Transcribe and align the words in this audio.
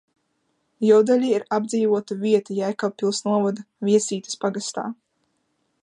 Jodeļi 0.85 1.27
ir 1.39 1.45
apdzīvota 1.57 2.17
vieta 2.23 2.57
Jēkabpils 2.61 3.21
novada 3.29 3.67
Viesītes 3.91 4.41
pagastā. 4.47 4.89